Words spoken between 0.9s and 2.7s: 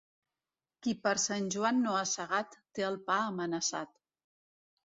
per Sant Joan no ha segat,